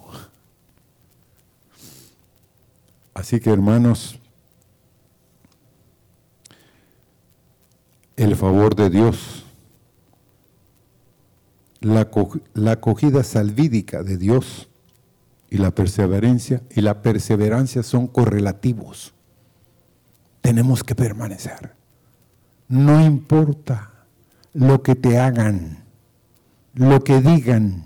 [3.15, 4.19] Así que hermanos,
[8.17, 9.45] el favor de Dios
[11.81, 14.69] la, acogida salvídica de Dios
[15.49, 19.13] y la perseverancia y la perseverancia son correlativos.
[20.41, 21.75] Tenemos que permanecer.
[22.67, 23.91] No importa
[24.53, 25.83] lo que te hagan,
[26.73, 27.85] lo que digan,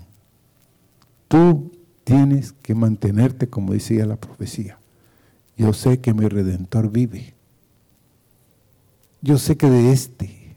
[1.28, 1.72] tú
[2.04, 4.78] tienes que mantenerte como decía la profecía.
[5.56, 7.34] Yo sé que mi redentor vive.
[9.22, 10.56] Yo sé que de este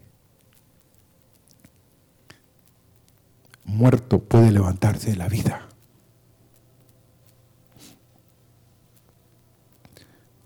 [3.64, 5.68] muerto puede levantarse de la vida.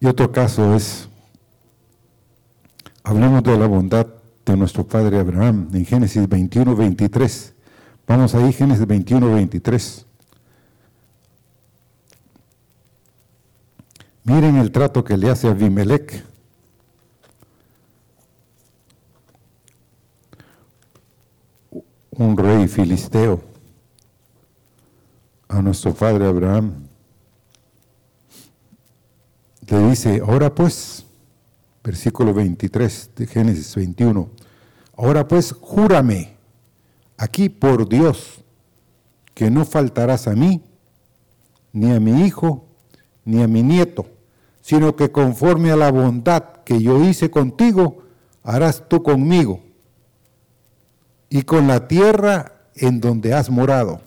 [0.01, 1.09] Y otro caso es,
[3.03, 4.07] hablemos de la bondad
[4.47, 7.55] de nuestro padre Abraham en Génesis 21, 23.
[8.07, 10.07] Vamos ahí, Génesis 21, 23.
[14.25, 16.30] Miren el trato que le hace a Abimelech.
[22.21, 23.41] Un rey filisteo
[25.49, 26.87] a nuestro padre Abraham.
[29.66, 31.07] Le dice, ahora pues,
[31.83, 34.29] versículo 23 de Génesis 21,
[34.99, 36.37] ahora pues, júrame
[37.16, 38.45] aquí por Dios
[39.33, 40.62] que no faltarás a mí,
[41.73, 42.66] ni a mi hijo,
[43.25, 44.05] ni a mi nieto,
[44.61, 48.03] sino que conforme a la bondad que yo hice contigo,
[48.43, 49.70] harás tú conmigo
[51.31, 54.03] y con la tierra en donde has morado.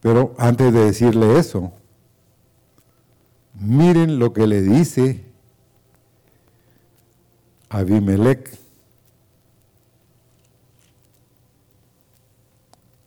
[0.00, 1.72] Pero antes de decirle eso,
[3.54, 5.24] miren lo que le dice
[7.68, 8.56] Abimelech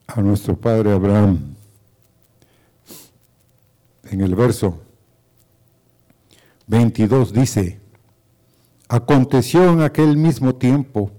[0.07, 1.55] a nuestro padre Abraham
[4.03, 4.79] en el verso
[6.67, 7.79] 22 dice,
[8.93, 11.09] aconteció en aquel mismo tiempo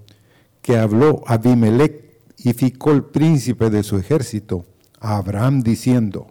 [0.63, 4.65] que habló Abimelech y ficó el príncipe de su ejército
[5.01, 6.29] a Abraham diciendo,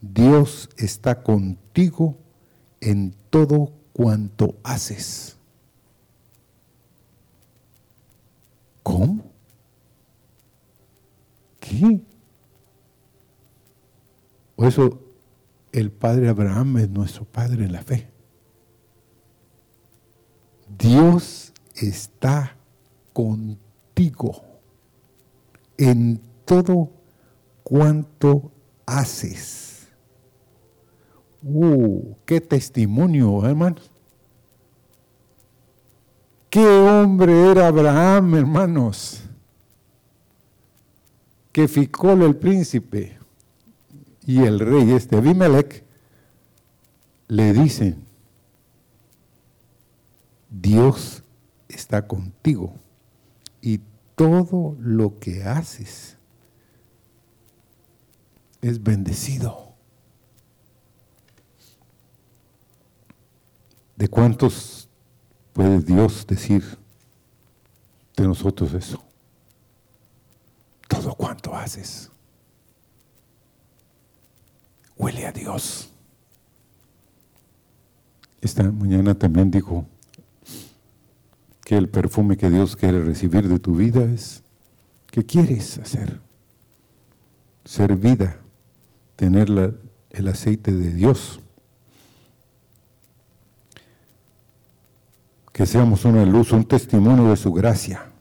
[0.00, 2.16] Dios está contigo
[2.80, 5.36] en todo cuanto haces.
[8.82, 9.26] ¿Cómo?
[11.60, 12.00] ¿Qué?
[14.56, 15.02] O eso
[15.72, 18.08] el Padre Abraham es nuestro Padre en la fe.
[20.78, 22.56] Dios está
[23.12, 24.44] contigo
[25.76, 26.90] en todo
[27.64, 28.52] cuanto
[28.86, 29.88] haces.
[31.42, 32.14] ¡Uh!
[32.24, 33.90] ¡Qué testimonio, hermanos!
[36.48, 39.22] ¡Qué hombre era Abraham, hermanos!
[41.52, 43.18] Que Ficol el príncipe
[44.24, 45.84] y el rey este Abimelech
[47.26, 48.07] le dicen,
[50.50, 51.22] Dios
[51.68, 52.74] está contigo
[53.60, 53.80] y
[54.14, 56.16] todo lo que haces
[58.62, 59.74] es bendecido.
[63.96, 64.88] ¿De cuántos
[65.52, 66.64] puede Dios decir
[68.16, 69.02] de nosotros eso?
[70.88, 72.10] Todo cuanto haces
[74.98, 75.90] huele a Dios.
[78.40, 79.86] Esta mañana también dijo
[81.68, 84.42] que el perfume que Dios quiere recibir de tu vida es,
[85.10, 86.18] ¿qué quieres hacer?
[87.62, 88.38] Ser vida,
[89.16, 89.50] tener
[90.08, 91.40] el aceite de Dios.
[95.52, 98.12] Que seamos una luz, un testimonio de su gracia.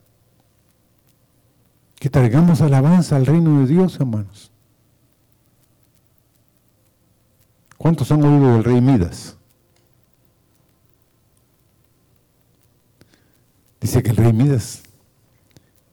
[1.95, 4.52] Que traigamos alabanza al reino de Dios, hermanos.
[7.78, 9.38] ¿Cuántos han oído del rey Midas?
[13.80, 14.84] Dice que el rey Midas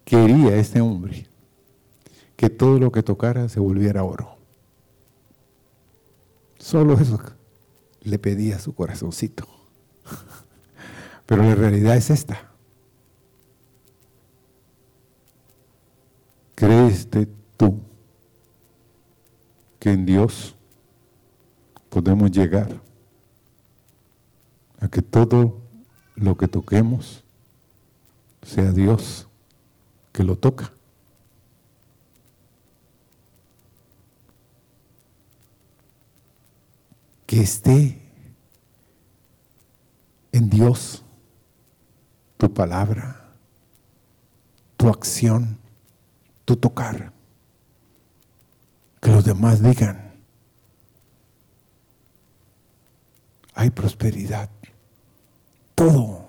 [0.04, 1.26] quería a este hombre
[2.36, 4.36] que todo lo que tocara se volviera oro.
[6.58, 7.20] Solo eso
[8.02, 9.46] le pedía su corazoncito.
[11.26, 12.50] Pero la realidad es esta.
[16.54, 17.08] ¿Crees
[17.56, 17.80] tú
[19.78, 20.54] que en Dios
[21.90, 22.80] podemos llegar
[24.80, 25.58] a que todo
[26.16, 27.23] lo que toquemos
[28.44, 29.26] sea Dios
[30.12, 30.72] que lo toca.
[37.26, 38.00] Que esté
[40.30, 41.02] en Dios
[42.36, 43.32] tu palabra,
[44.76, 45.58] tu acción,
[46.44, 47.12] tu tocar.
[49.00, 50.14] Que los demás digan,
[53.54, 54.50] hay prosperidad.
[55.74, 56.23] Todo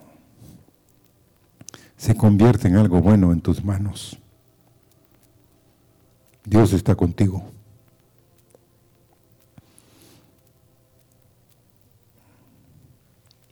[2.05, 4.19] se convierte en algo bueno en tus manos.
[6.43, 7.43] Dios está contigo.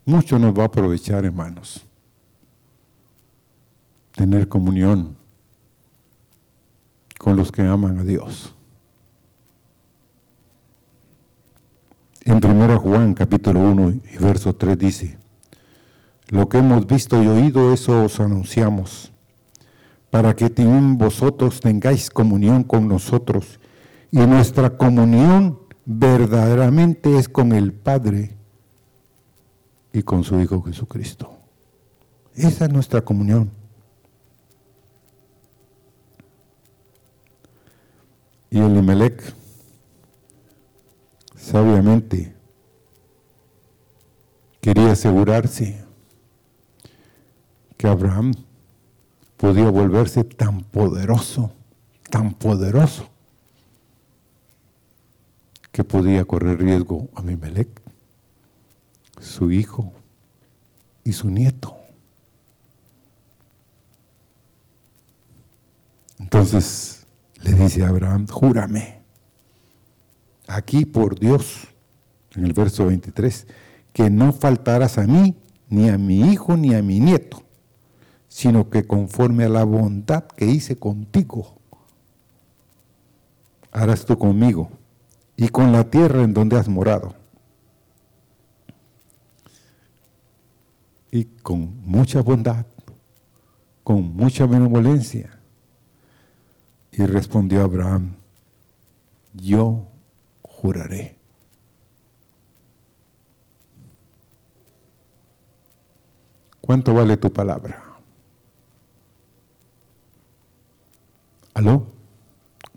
[0.06, 1.84] Mucho nos va a aprovechar, hermanos,
[4.12, 5.18] tener comunión
[7.18, 8.54] con los que aman a Dios.
[12.22, 15.23] En 1 Juan capítulo 1 y verso 3 dice,
[16.34, 19.12] lo que hemos visto y oído, eso os anunciamos,
[20.10, 20.50] para que
[20.98, 23.60] vosotros tengáis comunión con nosotros.
[24.10, 28.36] Y nuestra comunión verdaderamente es con el Padre
[29.94, 31.32] y con su Hijo Jesucristo.
[32.34, 33.52] Esa es nuestra comunión.
[38.50, 39.22] Y el Imelec
[41.36, 42.34] sabiamente
[44.62, 45.83] quería asegurarse
[47.84, 48.32] que Abraham
[49.36, 51.52] podía volverse tan poderoso,
[52.10, 53.10] tan poderoso,
[55.74, 57.68] que podía correr riesgo a Mimelec,
[59.20, 59.92] su hijo
[61.04, 61.76] y su nieto.
[66.20, 67.06] Entonces
[67.42, 69.02] le dice a Abraham, júrame
[70.48, 71.68] aquí por Dios,
[72.34, 73.46] en el verso 23,
[73.92, 75.36] que no faltarás a mí,
[75.68, 77.44] ni a mi hijo, ni a mi nieto,
[78.34, 81.56] sino que conforme a la bondad que hice contigo,
[83.72, 84.72] harás tú conmigo
[85.38, 87.14] y con la tierra en donde has morado.
[91.12, 92.66] Y con mucha bondad,
[93.84, 95.40] con mucha benevolencia.
[96.92, 98.16] Y respondió Abraham,
[99.36, 99.90] yo
[100.42, 101.20] juraré.
[106.62, 107.83] ¿Cuánto vale tu palabra?
[111.54, 111.88] ¿Aló?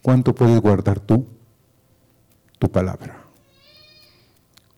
[0.02, 1.26] ¿Cuánto puedes guardar tú
[2.58, 3.24] tu palabra?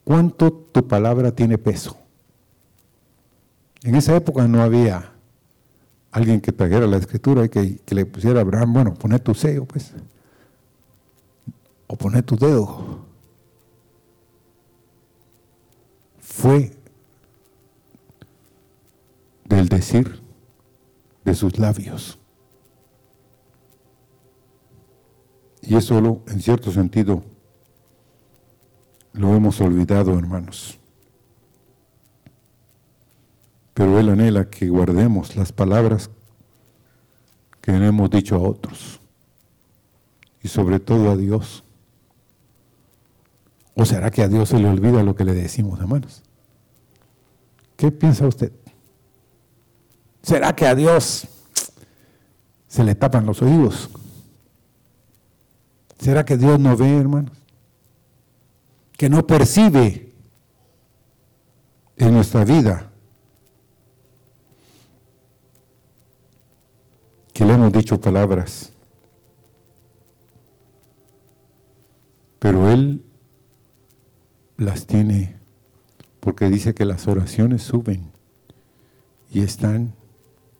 [0.04, 1.96] ¿Cuánto tu palabra tiene peso?
[3.82, 5.12] En esa época no había
[6.10, 9.64] alguien que trajera la escritura y que, le pusiera a Abraham, bueno, poné tu sello,
[9.64, 9.92] pues,
[11.86, 13.06] o poné tu dedo.
[16.20, 16.72] Fue
[19.44, 20.20] del decir
[21.24, 22.17] de sus labios.
[25.62, 27.22] Y eso en cierto sentido
[29.12, 30.78] lo hemos olvidado, hermanos.
[33.74, 36.10] Pero Él anhela que guardemos las palabras
[37.60, 39.00] que le hemos dicho a otros
[40.42, 41.64] y sobre todo a Dios.
[43.74, 46.22] ¿O será que a Dios se le olvida lo que le decimos, hermanos?
[47.76, 48.52] ¿Qué piensa usted?
[50.22, 51.28] ¿Será que a Dios
[52.66, 53.88] se le tapan los oídos?
[55.98, 57.36] ¿Será que Dios no ve, hermanos?
[58.96, 60.12] Que no percibe
[61.96, 62.90] en nuestra vida
[67.32, 68.72] que le hemos dicho palabras,
[72.40, 73.04] pero Él
[74.56, 75.36] las tiene
[76.20, 78.10] porque dice que las oraciones suben
[79.30, 79.94] y están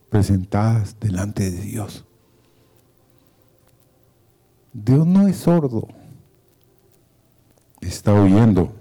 [0.09, 2.08] presentadas delante de Dios.
[4.85, 5.89] Dios no es sordo,
[7.81, 8.73] está oyendo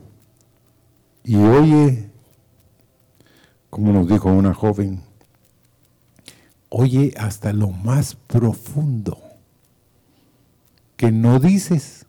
[1.24, 2.12] y oye,
[3.72, 5.02] como nos dijo una joven,
[6.70, 9.20] oye hasta lo más profundo,
[10.98, 12.06] que no dices,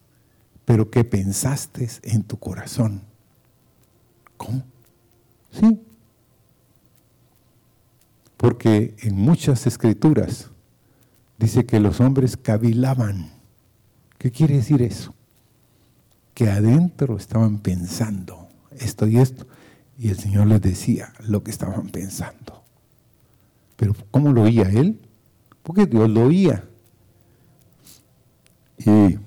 [0.67, 3.03] pero que pensaste en tu corazón.
[4.37, 4.65] ¿Cómo?
[5.51, 5.81] Sí.
[8.37, 10.51] Porque en muchas escrituras
[11.39, 13.38] dice que los hombres cavilaban
[14.19, 15.15] ¿Qué quiere decir eso?
[16.35, 19.47] Que adentro estaban pensando esto y esto,
[19.97, 22.63] y el Señor les decía lo que estaban pensando.
[23.77, 25.01] Pero ¿cómo lo oía él?
[25.63, 26.65] Porque Dios lo oía.
[28.79, 29.19] Y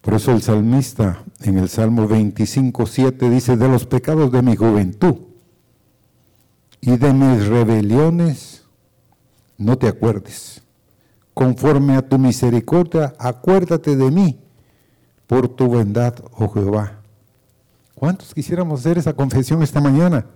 [0.00, 4.56] por eso el salmista en el Salmo 25, 7 dice, de los pecados de mi
[4.56, 5.16] juventud
[6.80, 8.64] y de mis rebeliones
[9.56, 10.63] no te acuerdes
[11.34, 14.40] conforme a tu misericordia, acuérdate de mí
[15.26, 17.00] por tu bondad, oh Jehová.
[17.94, 20.26] ¿Cuántos quisiéramos hacer esa confesión esta mañana?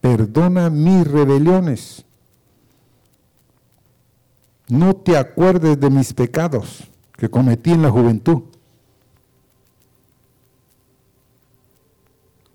[0.00, 2.04] Perdona mis rebeliones.
[4.68, 6.84] No te acuerdes de mis pecados
[7.16, 8.42] que cometí en la juventud.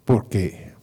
[0.05, 0.73] Porque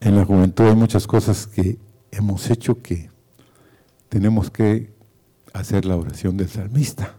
[0.00, 1.78] en la juventud hay muchas cosas que
[2.10, 3.13] hemos hecho que
[4.14, 4.94] tenemos que
[5.52, 7.16] hacer la oración del salmista.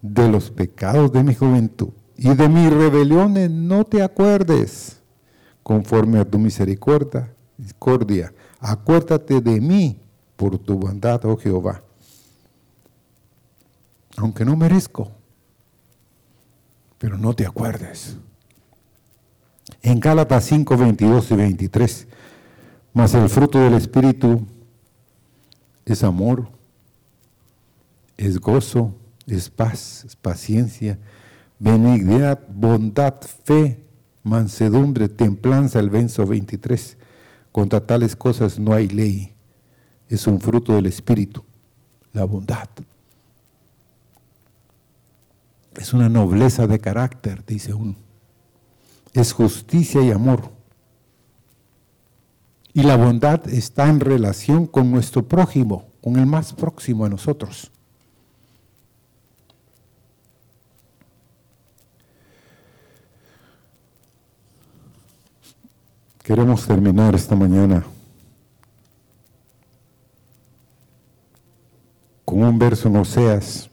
[0.00, 5.00] De los pecados de mi juventud y de mis rebeliones no te acuerdes,
[5.64, 8.32] conforme a tu misericordia, discordia.
[8.60, 10.00] Acuérdate de mí
[10.36, 11.82] por tu bondad, oh Jehová.
[14.16, 15.10] Aunque no merezco,
[16.98, 18.16] pero no te acuerdes.
[19.82, 22.06] En Gálatas 5, 22 y 23,
[22.92, 24.46] mas el fruto del Espíritu
[25.92, 26.48] es amor,
[28.16, 28.94] es gozo,
[29.26, 30.98] es paz, es paciencia,
[31.58, 33.14] benignidad, bondad,
[33.44, 33.82] fe,
[34.22, 36.96] mansedumbre, templanza, el verso 23.
[37.52, 39.34] Contra tales cosas no hay ley.
[40.08, 41.44] Es un fruto del Espíritu,
[42.12, 42.68] la bondad.
[45.76, 47.96] Es una nobleza de carácter, dice uno.
[49.12, 50.59] Es justicia y amor.
[52.72, 57.70] Y la bondad está en relación con nuestro prójimo, con el más próximo a nosotros.
[66.22, 67.84] Queremos terminar esta mañana
[72.24, 73.68] con un verso en Oseas,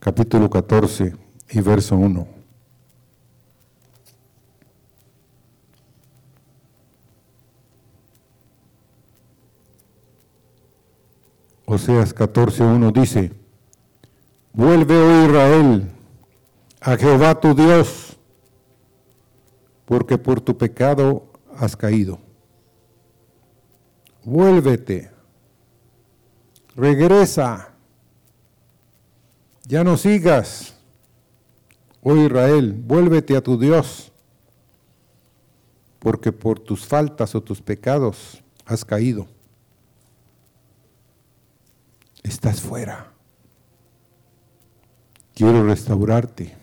[0.00, 1.14] capítulo 14,
[1.50, 2.33] y verso 1.
[11.66, 13.32] Oseas 14.1 dice,
[14.52, 15.90] vuelve, oh Israel,
[16.80, 18.18] a Jehová tu Dios,
[19.86, 22.18] porque por tu pecado has caído.
[24.24, 25.10] Vuélvete,
[26.76, 27.72] regresa,
[29.66, 30.74] ya no sigas,
[32.02, 34.12] oh Israel, vuélvete a tu Dios,
[35.98, 39.33] porque por tus faltas o tus pecados has caído
[42.24, 43.12] estás fuera.
[45.34, 46.56] Quiero restaurarte,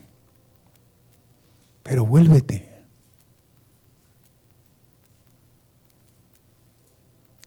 [1.83, 2.69] pero vuélvete.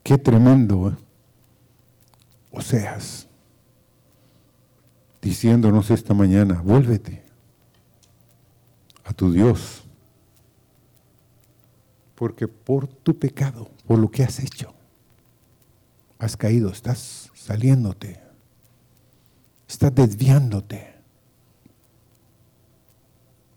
[0.03, 1.05] Qué tremendo, ¿eh?
[2.51, 3.27] o seas,
[5.21, 7.23] diciéndonos esta mañana, vuélvete
[9.03, 9.83] a tu Dios,
[12.13, 14.73] porque por tu pecado, por lo que has hecho,
[16.25, 18.19] has caído, estás saliéndote,
[19.67, 20.95] estás desviándote.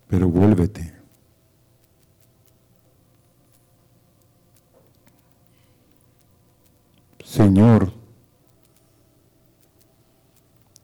[0.06, 0.94] Pero vuélvete.
[7.24, 7.92] Señor,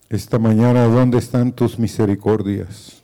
[0.09, 3.03] esta mañana, ¿dónde están tus misericordias?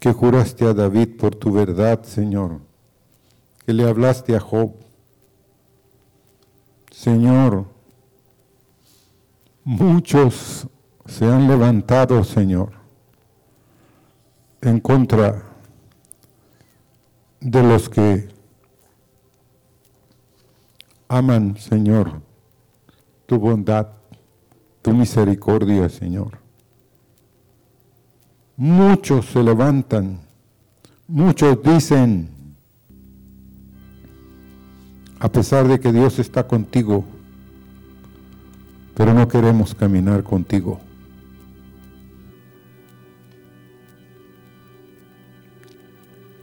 [0.00, 2.60] Que juraste a David por tu verdad, Señor,
[3.64, 4.81] que le hablaste a Job.
[7.02, 7.66] Señor,
[9.64, 10.68] muchos
[11.04, 12.70] se han levantado, Señor,
[14.60, 15.42] en contra
[17.40, 18.28] de los que
[21.08, 22.22] aman, Señor,
[23.26, 23.88] tu bondad,
[24.80, 26.38] tu misericordia, Señor.
[28.56, 30.20] Muchos se levantan,
[31.08, 32.41] muchos dicen,
[35.22, 37.04] a pesar de que Dios está contigo,
[38.96, 40.80] pero no queremos caminar contigo.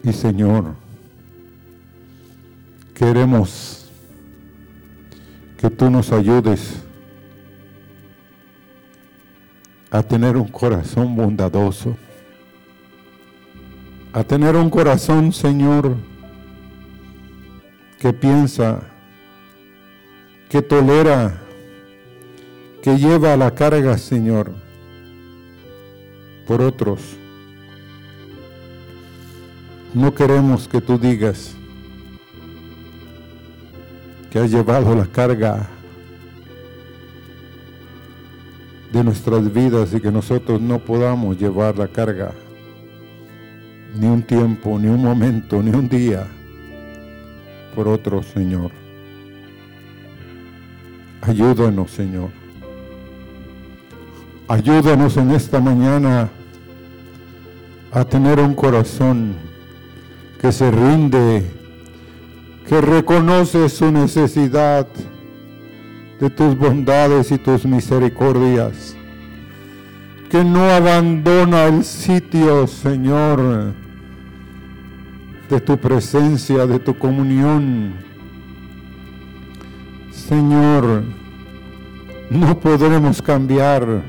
[0.02, 0.76] Y Señor,
[2.94, 3.92] queremos
[5.58, 6.82] que tú nos ayudes
[9.92, 11.98] a tener un corazón bondadoso,
[14.14, 15.98] a tener un corazón, Señor,
[18.00, 18.82] que piensa,
[20.48, 21.42] que tolera,
[22.82, 24.54] que lleva la carga, Señor,
[26.48, 27.02] por otros.
[29.94, 31.56] No queremos que tú digas
[34.32, 35.68] que has llevado la carga
[38.94, 42.32] de nuestras vidas y que nosotros no podamos llevar la carga
[43.96, 46.28] ni un tiempo, ni un momento, ni un día
[47.80, 48.72] por otro, Señor.
[51.22, 52.30] Ayúdanos, Señor.
[54.50, 56.30] Ayúdanos en esta mañana
[57.94, 59.34] a tener un corazón
[60.42, 61.50] que se rinde,
[62.68, 64.86] que reconoce su necesidad
[66.20, 68.94] de tus bondades y tus misericordias,
[70.30, 73.74] que no abandona el sitio, Señor,
[75.50, 77.94] de tu presencia, de tu comunión.
[80.12, 81.04] Señor,
[82.30, 84.04] no podremos cambiar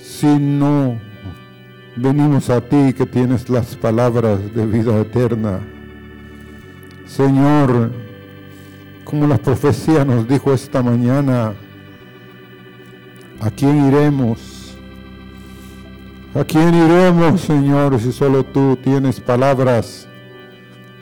[0.00, 1.00] si no
[1.96, 5.58] venimos a ti que tienes las palabras de vida eterna.
[7.04, 7.90] Señor,
[9.04, 11.52] como la profecía nos dijo esta mañana,
[13.40, 14.61] ¿a quién iremos?
[16.34, 20.08] ¿A quién iremos, Señor, si solo tú tienes palabras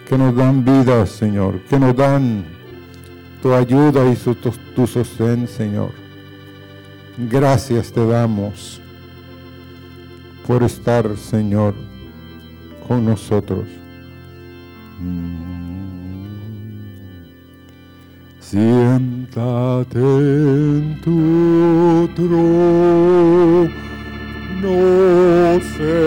[0.08, 2.44] que nos dan vida, Señor, que nos dan
[3.40, 4.16] tu ayuda y
[4.74, 5.92] tu, sostén, Señor?
[7.16, 8.80] Gracias te damos
[10.48, 11.74] por estar, Señor,
[12.88, 13.68] con nosotros.
[18.40, 23.90] Siéntate en tu trono
[24.60, 26.00] no, Señor,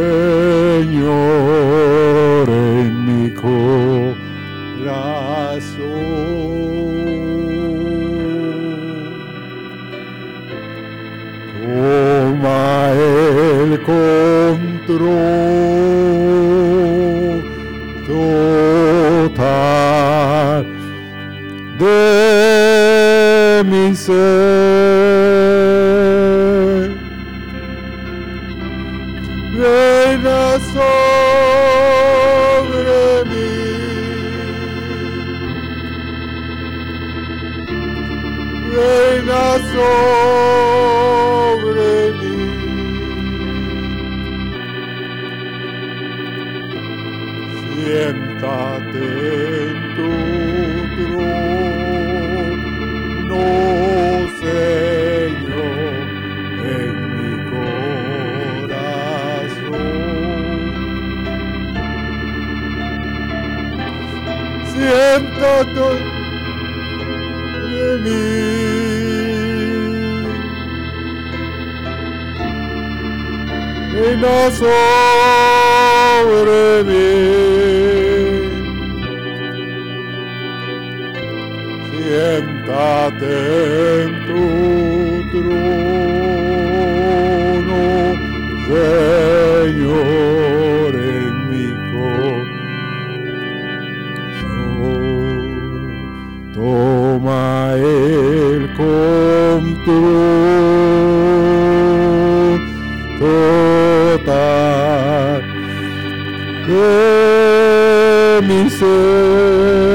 [108.44, 109.93] mi ser.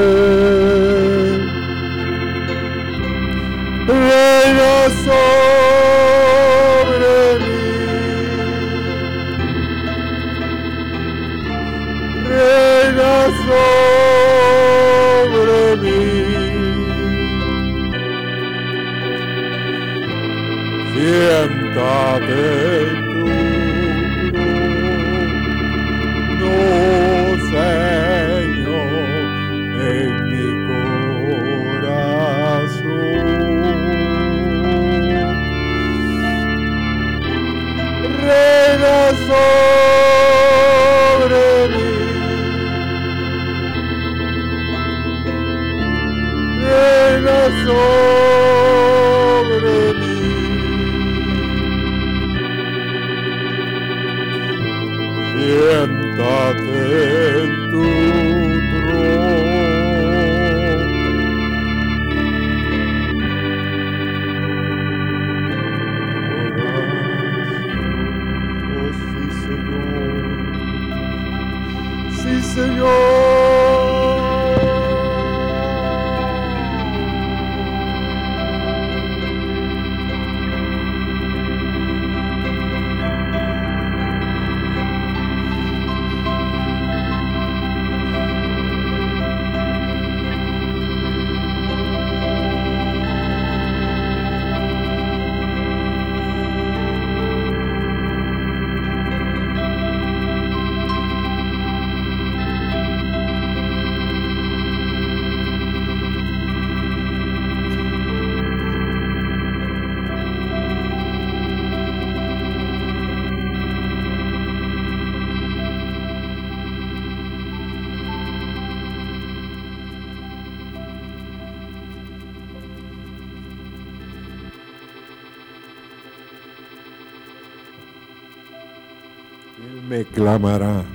[129.89, 130.85] Me clamará.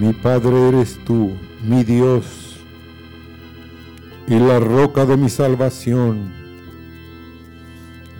[0.00, 2.58] Mi Padre eres tú, mi Dios,
[4.26, 6.32] y la roca de mi salvación.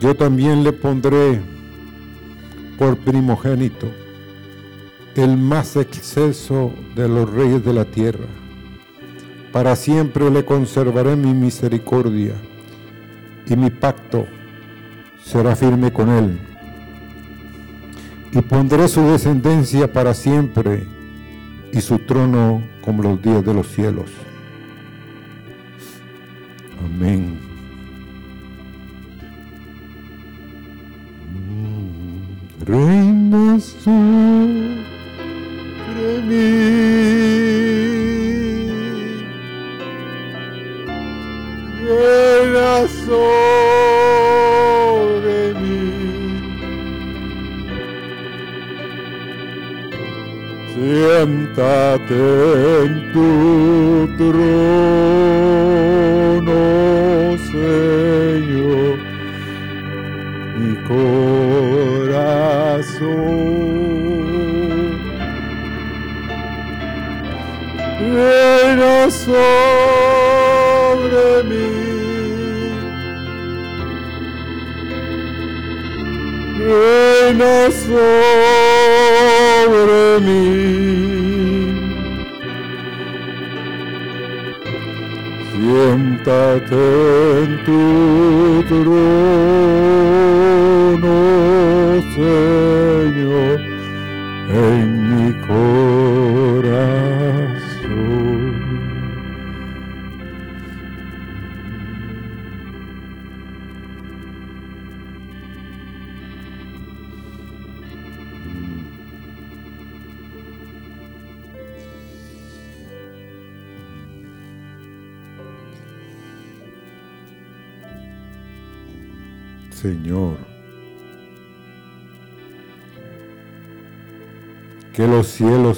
[0.01, 1.41] Yo también le pondré
[2.79, 3.89] por primogénito,
[5.16, 8.29] el más exceso de los reyes de la tierra.
[9.53, 12.35] Para siempre le conservaré mi misericordia,
[13.47, 14.27] y mi pacto
[15.25, 16.49] será firme con él
[18.33, 20.87] y pondré su descendencia para siempre
[21.72, 24.11] y su trono como los días de los cielos.
[26.85, 27.39] Amén.
[31.33, 33.59] Mm, Reina
[77.41, 78.59] Lord.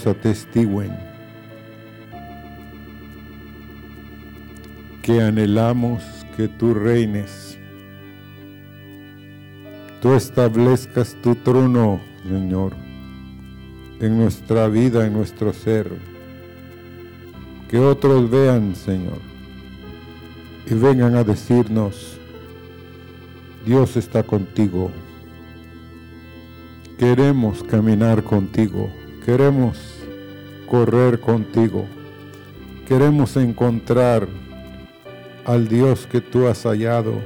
[0.02, 0.96] Cielos atestiguen
[5.02, 6.02] que anhelamos
[6.36, 7.58] que tú reines,
[10.00, 12.72] tú establezcas tu trono, Señor,
[14.00, 15.90] en nuestra vida, en nuestro ser,
[17.68, 19.18] que otros vean, Señor,
[20.70, 22.18] y vengan a decirnos,
[23.66, 24.90] Dios está contigo.
[26.98, 28.88] Queremos caminar contigo.
[29.24, 29.91] Queremos
[30.72, 31.84] correr contigo.
[32.88, 34.26] Queremos encontrar
[35.44, 37.22] al Dios que tú has hallado.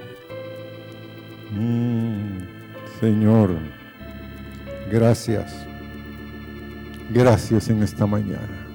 [1.52, 2.40] Mm,
[2.98, 3.50] Señor,
[4.90, 5.54] gracias.
[7.10, 8.65] Gracias en esta mañana.